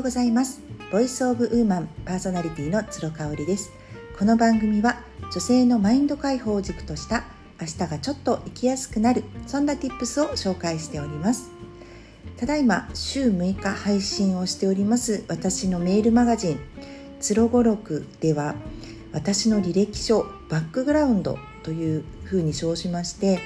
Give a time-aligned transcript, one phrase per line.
[0.00, 0.62] ようございます。
[0.90, 3.70] ボイスオブウーマンパーソナリティの鶴香織です。
[4.18, 7.24] この番組は女性のマインド解放を軸とした
[7.60, 11.50] 明日がちょっと生きやすくなるそんな tips を紹介しております。
[12.38, 16.60] ただいま週6日配信をしております私のメールマガジン
[17.20, 18.54] つろごろくでは
[19.12, 23.40] 私の履歴書バックグラウンドというふうに称しまして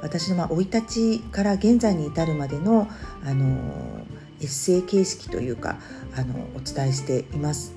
[0.00, 2.88] 私のま生い立ちから現在に至るまでの、
[3.24, 4.04] あの
[4.42, 5.78] エッセイ形式というか
[6.16, 7.74] あのお伝えしています。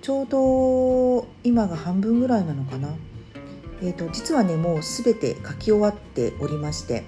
[0.00, 2.88] ちょうど今が半分ぐらいなのかな。
[3.82, 7.04] えーと、実はねもう全て書き終わっておりまして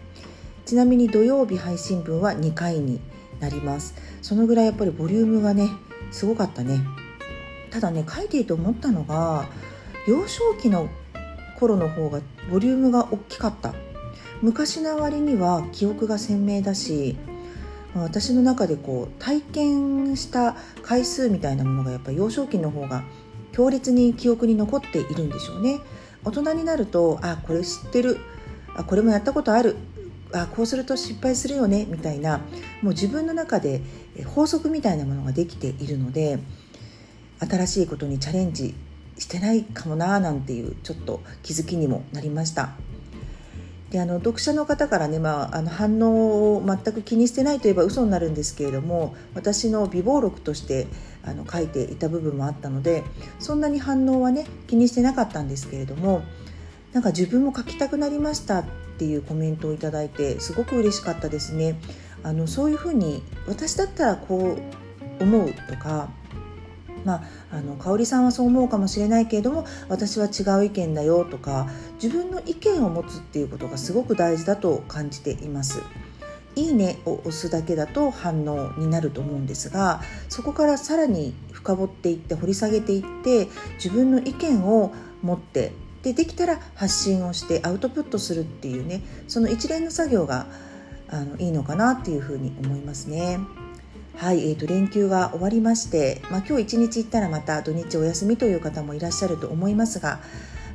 [0.67, 3.01] ちなみに土曜日配信分は2回に
[3.41, 3.95] なります。
[4.23, 5.69] そのぐらいやっぱりボリュームがね
[6.13, 6.79] すごかったね。
[7.71, 9.49] ただね書いていて思ったのが
[10.07, 10.89] 幼少期の
[11.59, 13.75] 頃の方がボリュームが大きかった。
[14.43, 17.17] 昔の割には記憶が鮮明だし
[17.95, 23.02] 私の中でこう体験した回数みたいなものがやっぱ幼少期の方が
[23.52, 25.80] 強烈に記憶に残っているんでしょうね。
[26.24, 28.18] 大人になるとあこれ知ってる。
[28.77, 29.77] あこれもやったことある。
[30.33, 31.87] あこうすると失敗するよね。
[31.88, 32.38] みたいな
[32.83, 33.80] もう自分の中で
[34.24, 36.38] 法則みたいなものができているので
[37.41, 38.74] 新しいことにチャレンジ
[39.18, 42.71] してないかもなーなんていうちょっと気づきにもなりました。
[43.91, 50.87] であの読者の方からね、まあ、あの反応を全く気にしてないといえば嘘になるんですけれども私の備忘録として
[51.24, 53.02] あの書いていた部分もあったので
[53.41, 56.23] そんなに反応はね気にしてなかったんですけれども
[56.93, 58.65] なんか自分も書きたくなりましたっ
[58.99, 61.77] ていうコメントをいただいてすごく嬉しかったですね。
[62.23, 64.59] あのそういうふうに私だったらこ
[65.19, 66.11] う思うとか
[67.04, 67.22] まあ、
[67.53, 71.69] あの香織さんはそう思うかもしれないけれども私は違う意見だよとか
[72.03, 75.82] 自分の意見を持つっていうことがすごく大事だと感じています。
[76.56, 85.72] いいねを押すだけだと反応になると思うんですがそこからさらに深掘っていって掘り下げていって自分の意見を持って
[86.03, 90.47] でできたら発信をしてアウトプットするっていうねその一連の作業が
[91.09, 93.39] あのいいのかなっていうふうに思いますね。
[94.21, 100.21] はい、えーと、連休が終わりまして、まあ、今日一日行ったらまた土日お休みという方もいらっしゃると思いますが、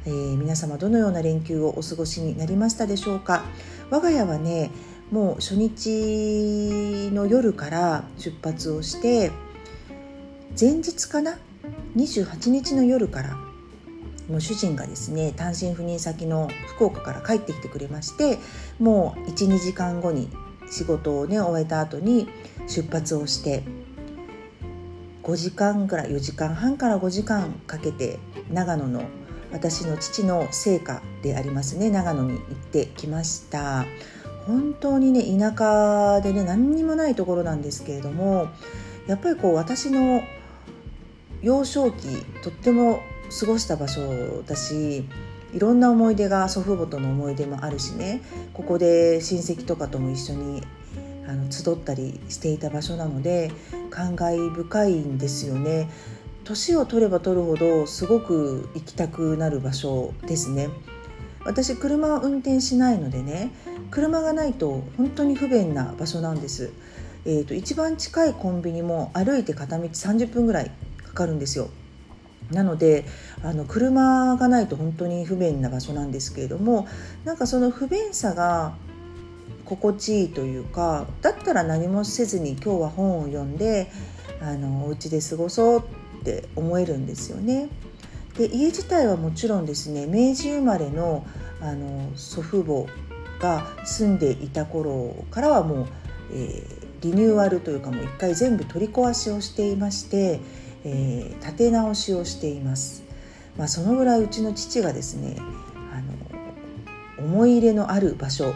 [0.08, 3.46] えー、皆様どのような連休をお過ごしになりましたでしょうか？
[3.92, 4.72] 我が家はね
[5.12, 9.30] もう初日の夜から出発をして
[10.60, 11.38] 前日かな
[11.96, 13.36] ？28日の夜から
[14.28, 18.40] もう主人がですね単身赴任先の福岡から帰ってきてくれまして
[18.80, 20.30] もう12時間後に
[20.70, 22.28] 仕事をね終えた後に
[22.68, 23.64] 出発をして
[25.24, 28.20] 5時間から4時間半から5時間かけて
[28.52, 29.03] 長野の
[29.52, 33.86] 私の父の生家でありますね長野に行ってきました。
[34.46, 38.47] 本当にね田舎でね何にもないところなんですけれども
[39.08, 40.22] やっぱりこう私の
[41.42, 42.08] 幼少期
[42.44, 43.02] とっても
[43.40, 45.06] 過ごした場所だし
[45.56, 48.22] いろんな思い出が祖父母との思い出もあるしね。
[48.54, 50.62] ここで親戚とかとも一緒に
[51.26, 53.52] あの集ったりしていた場所なので
[53.90, 55.90] 感慨深いんですよね。
[56.44, 60.68] 年を取れば取るほどすごく行きたくなる場所ですね。
[61.46, 63.52] 私車は運転しないのでね
[63.92, 66.72] 車がないと本当に不便な場所なんです、
[67.24, 70.72] えーと、一番近いコンビニも歩いて片道30分ぐらい
[71.04, 71.70] かかるんですよ。
[72.52, 73.06] なので
[73.44, 76.88] あの車がないと本当に不便な場所なんですけれども
[77.24, 78.76] なんかその不便さが
[79.66, 83.92] 心地いいというかだったら何もせずに今日は本を読んで
[84.42, 85.80] あのお家で過ごそう
[86.20, 87.70] って思えるんですよね。
[88.38, 91.26] で家自体はもちろんですね明治生まれの
[91.62, 92.86] あの祖父母
[93.40, 95.88] が住んでいた頃からはもう、
[96.34, 100.42] えー、リニューアルというかもう一回全部取り壊しをしていまして、
[100.85, 103.03] えー、建て直しをしています。
[103.57, 105.38] まあ、そのぐらいうちの父がですね
[105.94, 108.53] あの思い入れのある場所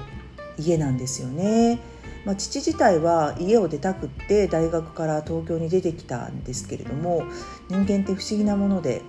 [0.58, 1.80] 家なんですよね。
[2.26, 7.24] まあ、父自体は家を出たくって大学から東京に出てきたんですけれども
[7.70, 9.02] 人間って不思議なもので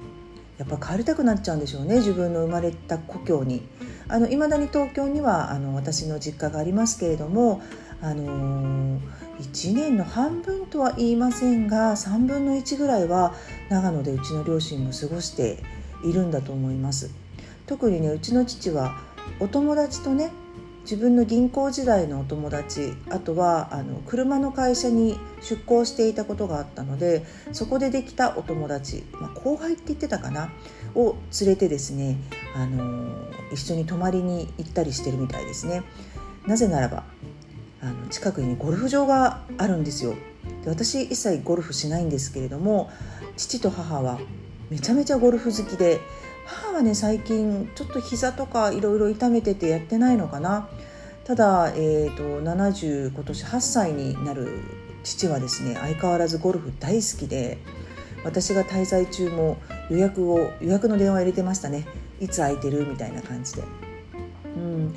[0.58, 3.62] やっぱ帰りたくなっちゃうんでしょうね自分の生まれた故郷に。
[4.08, 7.62] あの未だに東京にはあの私の実家がありますけれども、
[8.02, 9.00] あのー、
[9.40, 13.34] 1年の半分とは言いませんが3分の1ぐらいは
[13.68, 15.58] 長野でうちの両親も過ごして
[16.04, 17.10] いるんだと思います。
[17.66, 19.00] 特にねうちの父は
[19.38, 20.30] お友達とね
[20.82, 30.50] 自分の銀行時代のお友達あとはあの車の会社に出向していたことがあったのでそこでできたお友達、まあ、後輩って言ってたかな
[30.94, 32.16] を連れてですね、
[32.56, 33.08] あの
[33.52, 35.82] 一緒に泊まりに行ったりしてるみたいですね。
[36.46, 37.04] なぜならば
[37.82, 40.14] あの近くにゴルフ場があるんですよ。
[40.64, 42.90] で私一切ゴルフしないんですけれども
[43.36, 44.18] 父と母は
[44.68, 46.00] めちゃめちゃゴルフ好きで
[46.46, 50.68] 母はね最近ちょっと膝とかいろいろ痛めててやってないのかな。
[51.24, 54.48] ただ、えーと、70今年8歳になる
[55.04, 57.58] 父はですね相変わらずゴルフ大好きで
[58.24, 59.56] 私が滞在中も
[59.90, 61.86] 予約を予約の電話入れてましたね。
[62.20, 63.62] いつ空いてるみたいな感じで。
[64.56, 64.94] うん、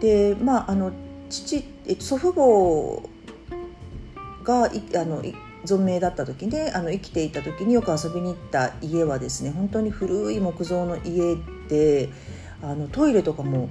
[0.00, 0.92] でまああの
[1.28, 3.08] 父、え、祖父母
[4.44, 5.22] がいあの
[5.64, 11.36] 存命だった時であの生きていた時によく遊びに行った家はですね本当に古い木造の家
[11.68, 12.08] で
[12.62, 13.68] あのトイレとかも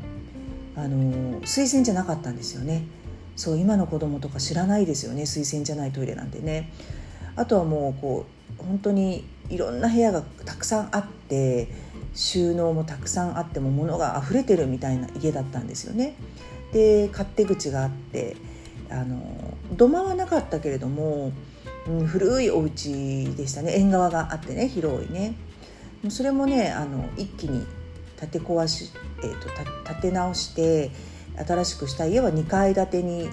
[0.75, 2.83] あの水洗じゃなかったんですよね。
[3.37, 6.71] そう今の子供とか知らないですよね水洗じゃないトイレなんてね。
[7.37, 8.25] あとはもうこ
[8.59, 11.67] う本当にいろんな部屋がたくさんあって
[12.13, 16.15] 収納もたくさんあっても物が溢れてるみたいな家だったんですよね。
[16.73, 18.35] で勝手口があって
[18.89, 21.31] あの土間はなかったけれども、
[21.87, 23.73] うん、古いお家でしたね。
[23.75, 25.35] 縁側があってね広いね。
[26.09, 27.65] それもねあの一気に
[28.19, 28.91] 建て壊し、
[29.23, 29.49] えーと、
[29.91, 30.91] 建て直して
[31.47, 33.29] 新しくした家は2階建てに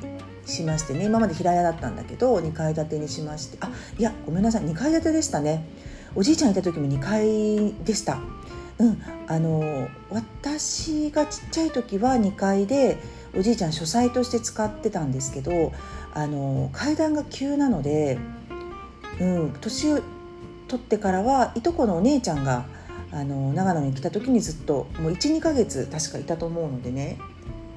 [0.46, 5.66] しましてね今まで平屋だったんだけど2階建てにしましてあいやごめんなさい2階建てでしたね。
[6.14, 8.18] おじいちゃんいた時も2階でした。
[8.78, 12.98] うんあの私がちっちゃい時は2階で
[13.34, 15.72] おじいちゃん書斎として使ってたんですけど
[16.14, 18.18] あの階段が急なので、
[19.20, 20.00] うん、年を
[20.68, 22.66] 取ってからはいとこのお姉ちゃんが
[23.10, 27.18] あの長野に来た時にずっともう12ヶ月確かいたと思うのでね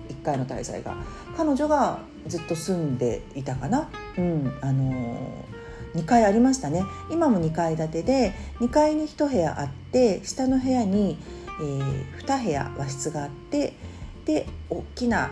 [0.10, 0.96] 1回の滞在が。
[1.36, 5.46] 彼女がずっと住んでいたかな、うんあの
[5.96, 6.84] 2階ありましたね。
[7.10, 11.18] 今も2階建てで2階に1部屋あって下の部屋に、
[11.62, 13.74] えー、2部屋和室があって
[14.26, 15.32] で大きな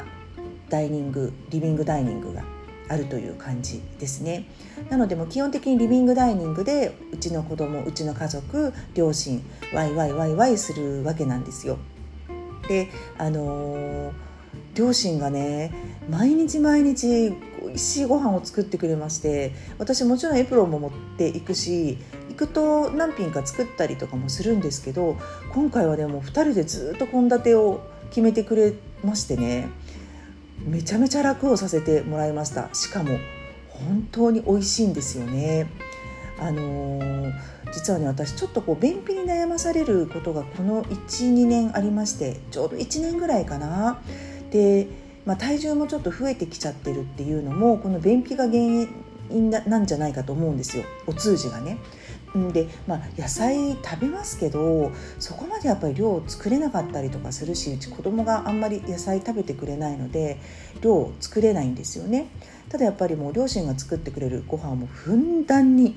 [0.70, 2.44] ダイニングリビングダイニングが
[2.90, 4.46] あるという感じですね。
[4.90, 9.44] なのでも基本的にリビングダイニングでうちの子供うちの家族両親
[9.74, 11.78] ワイワイワイワイするわけなんですよ。
[12.68, 14.14] であのー、
[14.76, 15.72] 両親がね
[16.10, 21.98] 毎日毎日美味しいご飯を作ってくれまして私もちろんエプロンも持っていくし
[22.30, 25.18] 行くと何品か作ったりとかもするんですけど
[25.54, 27.82] 今回はでも2人でずっと献立を
[28.14, 28.74] 決めてくれ
[29.04, 29.70] ましてね
[30.60, 32.70] めちゃめちゃ楽をさせてもらいました。
[32.74, 33.18] しかも
[33.70, 35.68] 本当に美味しいんですよね。
[36.40, 37.34] あのー、
[37.74, 44.00] 実はね私ちょっとこう便秘に悩まされることがこの12年ありましてちょうど1年ぐらいかな。
[44.52, 44.88] で、
[45.26, 50.84] まあ、体重もちょっと増えてきちゃってるっていうのもこの便秘が原因なんじゃないかと思うんですよ。
[51.08, 51.78] お通じがね。
[52.52, 60.40] で、まあ、野菜食べますけどそこまでやっぱり量を作れなかったりとかするしうち子供があんまり野菜食べてくれないので
[60.82, 62.28] 量を作れないんですよね。
[62.70, 65.96] ただやっぱりもう両親が作ってくれるご飯もふんだんに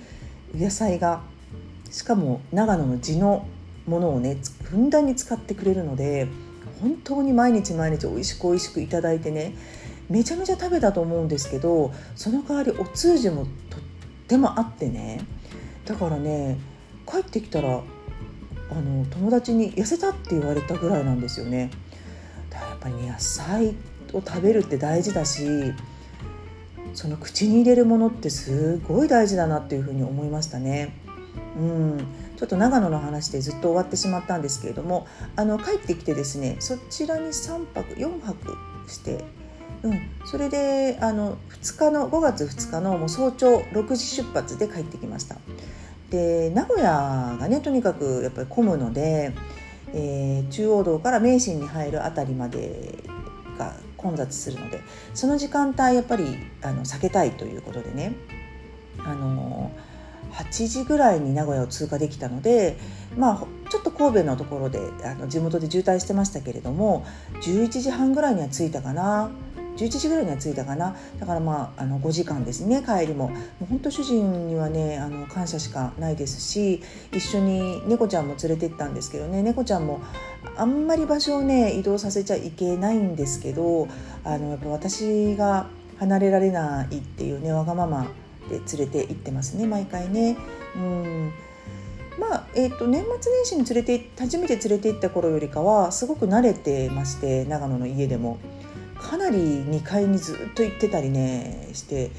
[0.55, 1.23] 野菜が
[1.91, 3.47] しかも長野の地の
[3.87, 6.29] ものをねふんだんに使ってくれるので
[6.83, 9.01] 本当に毎日毎日美味しく美味しくいいて
[9.31, 9.55] ね
[10.11, 13.81] めちゃめちゃ食べたと思うんですけどその代わりお通じもとっ
[14.29, 15.21] てもあってね
[15.87, 16.59] だからね
[17.09, 17.83] 帰ってきたら
[18.71, 21.71] あの友達に痩せたって言われたぐらいなんですよね
[22.51, 23.69] だからやっぱり、ね、野菜
[24.13, 25.47] を食べるって大事だし
[26.95, 30.95] その口に入れるものってすごい大事だなっていうふうに思いましたね。
[31.59, 38.57] うん、ちょっと長野の話でずっと終わってしまったんですけれどもあの帰ってきてですねそちらに3泊4泊
[38.89, 39.25] して、
[39.83, 45.37] うん、それであの2日の5月2日のもう早朝6時出発で帰ってきました。
[46.11, 49.33] で名古屋がねとにかくやっぱり混むので、
[49.93, 53.03] えー、中央道から名神に入る辺りまで
[53.59, 54.81] が混雑するので
[55.15, 58.15] その時間帯やっぱりあの避けたいということでね
[58.99, 59.73] あの
[60.33, 62.77] 8時ぐらいに名古屋を通過できたので、
[63.17, 67.07] まあ、ちょっと神戸のところであの地元で渋滞してましたけれども
[67.43, 69.31] 11時半ぐらいには着いたかな
[69.77, 70.97] 11時ぐらいには着いたかな。
[71.21, 72.83] だからまああの5時間ですね。
[72.83, 73.29] 帰りも。
[73.29, 79.43] もう本当主人にはねあの感謝しかないですし一緒に猫ちゃんも連れて行ったんですけどね。
[79.43, 80.01] 猫ちゃんも
[80.57, 83.89] あんまり場所をね移動させちゃいけないんですけど
[84.25, 85.69] あのやっぱ私が
[85.99, 88.07] 離れられないっていうねわがまま
[88.49, 90.37] で連れて行ってますね毎回ね。
[90.77, 91.33] うん。
[92.19, 98.39] まあえーと、年末年始に連れて初めて連れて行った頃よりかはすごく慣れてまして長野の家でも。
[99.01, 102.11] かなり2階にずっと行ってたりねして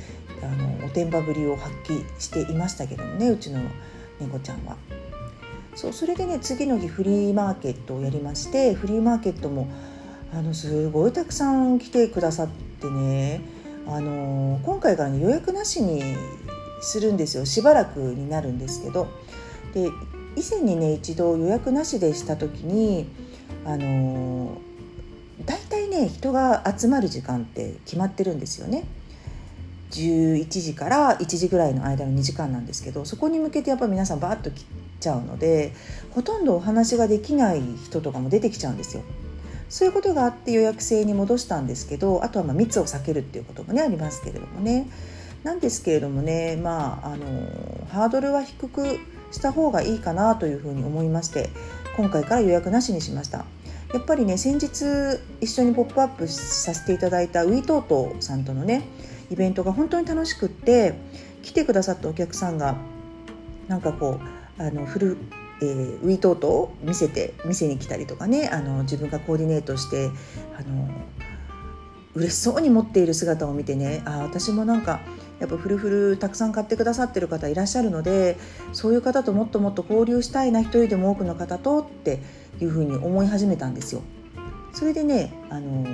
[0.41, 3.59] あのおてんばぶりを発揮していましたけどもねうちの
[4.19, 4.77] 猫ちゃんは。
[5.75, 9.67] そうそれでね次の日フリーマーケットをやりましてフリーマーケットも
[10.33, 13.41] あのすごいたくさん来てくださってね
[13.87, 16.01] あの今回から予約なしに
[16.81, 19.07] するんですよしばらくになるんですけど
[19.75, 19.87] で
[20.35, 23.07] 以前にね一度予約なしでした時に
[23.63, 24.59] あの
[25.97, 28.85] ね人が集まる時間って決まってるんですよね。
[29.91, 34.65] 11時から1時ぐらいの間の2時間なんですけどそこに向けてやっぱ皆さんバーッと来
[34.99, 35.73] ちゃうので
[36.11, 39.03] ほとんどお話ができない人とかも出てきちゃうんですよ。
[39.69, 44.89] そういうことがあって予約制に戻したんですけどあとはま密を避けるっていうこともねありますけれどもね
[45.43, 47.25] なんですけれどもねまああの
[47.89, 48.99] ハードルは低く
[49.31, 51.49] した方がいいかなというふうに思いまして
[51.97, 53.45] 今回から予約なしにしました
[53.93, 58.83] やっぱりね先日一緒にポップアップさせていただいたウィトートさんとのね
[59.31, 60.95] イベントが本当に楽しくって
[61.43, 62.75] 来てくださったお客さんが
[63.67, 64.19] なんかこ
[64.59, 65.17] うあのフル
[65.59, 70.11] えー、ウィートートを見せて店に来たりとかねあの自分がコーディネートして
[70.55, 70.87] あの
[72.13, 74.99] 嬉しそうに持っている姿を見てねあ私もなんか
[75.39, 78.37] やっぱフルフルたくさん買ってくださってる方いらっしゃるので
[78.73, 82.21] そういう方ともっともっと交流したいな一人でも多くの方とって
[82.61, 84.01] いうふうに思い始めたんですよ。
[84.73, 85.85] それでね、あの、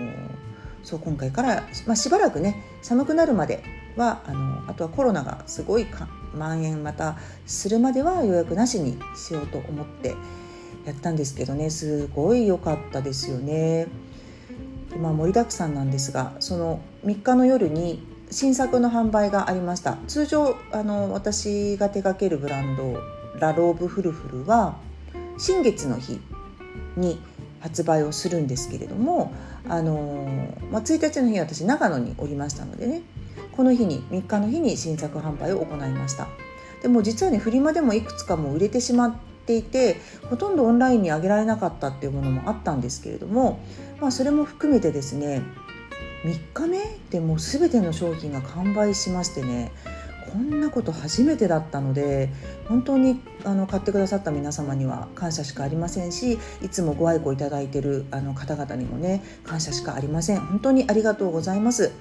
[0.84, 3.64] そう今回から、まあ、しばらくね寒くなるまで
[3.96, 5.86] はあのあとはコロナがすごい
[6.34, 10.16] 蔓延またするまでは予約なしにしようと思って
[10.86, 13.88] やったんですけどねすごい良かったですよね。
[15.00, 23.02] まあ、盛りだくさんなんですがその3日の夜に新作の販売がありました通常あの私が手掛けるブランド
[23.40, 24.78] ラローブフルフルは
[25.40, 26.20] 新月の日
[26.96, 27.20] に
[27.60, 29.34] 発売をするんですけれども
[29.68, 30.28] あの、
[30.72, 33.02] まあ、1日の日私長野におりましたのでね
[33.56, 36.28] この日に3日の日に新作販売を行いました。
[36.82, 39.98] でも実はねフリマでもいくつかも売れてしまっていて
[40.30, 43.60] ほとんどオンラインに上げられなかったっていうものもあったんですけれども、
[44.02, 45.42] まあ、それも含めてですね
[46.26, 49.72] 3日目でもう全ての商品が完売しましてね
[50.34, 52.30] こんなこと初めてだったので
[52.68, 60.40] 本当にあの買ってくださった皆様には感謝しかありませんしいつもご愛顧いただいているあの方々にもね感謝しかありません。
[60.40, 61.92] 本当にありがとうございます。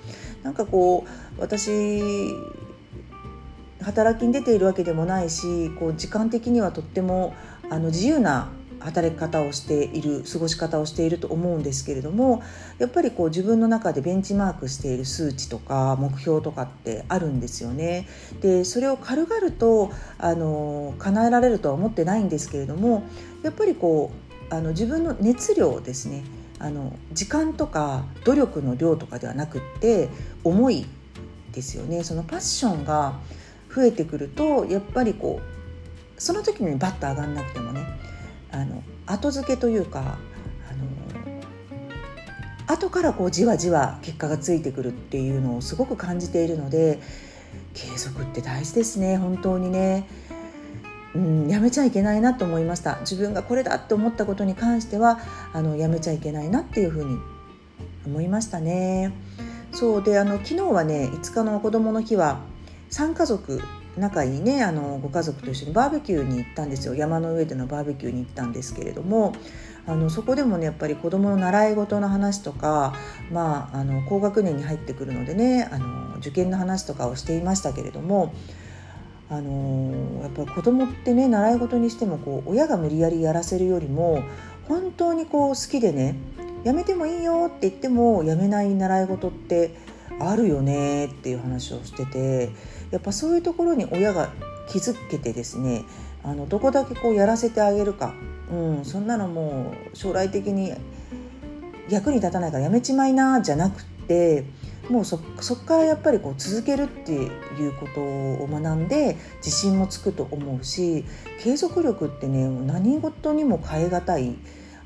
[0.42, 1.70] なんかこう私
[3.82, 7.34] 働きに出ているわけでもないしこう時間的にはとっても
[7.68, 8.50] あの自由な
[8.82, 12.42] 働き方をしている過ごし方をしていると思うんですけれども
[12.78, 18.06] やっぱりこう自分の中でベンチマークしている数値とか目標とかってあるんですよね。
[18.40, 23.04] でそれを軽々とあの叶えられるとは思ってないんですけれども
[23.42, 24.10] やっぱりこ
[24.50, 26.24] うあの自分の熱量ですね
[26.58, 30.08] あの時間とか努力の量とかではなくって
[30.44, 30.86] 思い
[31.52, 33.18] ですよねそのパッションが
[33.74, 38.01] 増えてくるとやっぱりこうその時にバッと上がんなくてもね
[38.52, 40.18] あの後付けというか
[40.70, 41.42] あの
[42.66, 47.00] 後からこうじわじわ結果がついてくるっていうのをすごく感じているので
[47.74, 50.06] 継続って大事ですね本当にね。
[51.14, 55.18] うん、やめちゃいけないなと思いました自分がこれだって思ったことに関しては
[55.52, 57.18] あのやめちゃいけないなっていうふうに
[58.06, 59.12] 思いましたね
[59.72, 62.40] そうであの昨日はね5日の子どもの日は
[62.90, 63.60] 3家族
[63.96, 66.94] 仲いいねあのご家族と一緒にバーベキューに行ったんですよ。
[66.94, 69.34] 山の上でのバーベキューに行ったんですけれども
[69.86, 72.94] あのそこでもねやっぱり子どもの習い事の話とか、
[73.30, 78.32] まあ、あの高学年に入ってくるのでねあの受験の話とかをしていましたけれども
[79.28, 84.22] あのやっぱり子供ってね習い事にしてもこう親が無理やりやらせるよりも
[84.68, 86.16] 本当にこう好きでね
[86.64, 89.74] やめてもいいよって言ってもやめない習い事って
[90.20, 92.50] あるよねっていう話をしてて
[92.92, 94.30] やっぱそういうところに親が
[94.68, 95.84] 気づけてですね
[96.22, 98.14] あのどこだけこうやらせてあげるか、
[98.52, 100.72] うん、そんなのもう将来的に
[101.88, 104.44] 役に立たないからやめちまいなじゃなくって
[104.88, 111.04] もうそそっからやっぱりこう続けるっていうことを学んで自信もつくと思うし
[111.40, 114.36] 継続力ってね何事にも変え難い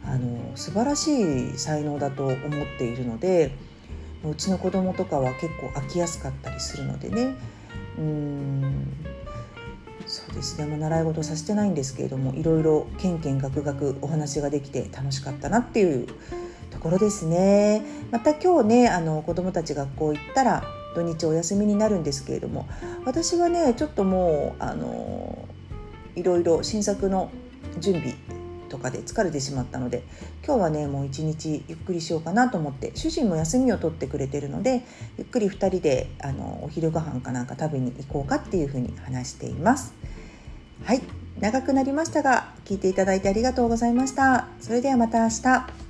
[0.05, 2.39] あの素晴らしい才能だと思っ
[2.79, 3.53] ているので
[4.25, 7.35] うちの子供とかは結構飽きやすかったりするのでね
[7.99, 8.87] うん。
[10.07, 16.07] そうですね、ま、習い事させてないんですけれどもいろいろけんけんがくがくお話ができて楽しかったなっていう
[16.71, 17.83] ところですね。
[18.13, 20.63] また今日ねあの子どもたち学校行ったら
[20.95, 22.69] 土日お休みになるんですけれども
[23.05, 25.47] 私はねちょっともうあの
[26.15, 27.31] いろいろ新作の
[27.79, 28.15] 準備
[28.87, 30.03] かで疲れてしまったので
[30.45, 34.83] 今日はねもう一日ゆっくりしようかなと思って主人も休みを取ってくれてるので
[35.19, 39.93] ゆっくり2人であのお昼ご飯かなんか食べに行こうかっていうふうに話しています。
[40.85, 41.03] はい
[41.41, 44.49] 長くなりましたが聞いていただいてありがとうございました。
[44.61, 45.86] それではまた明日。